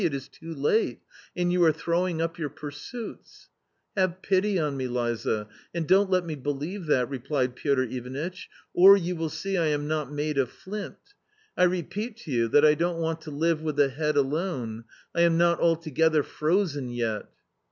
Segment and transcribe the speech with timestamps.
[0.03, 0.99] it is too late,
[1.35, 3.49] and you are throwing up your pursuits
[3.95, 8.97] ""Have pity on me, Liza, and don't let me believe that," replied Piotr Ivanitch," or,
[8.97, 10.97] you will see lam not made of flint.
[11.55, 15.21] I repeat to you, that I don't want to live with the head alone; I
[15.21, 17.29] am not altogether frozen yet."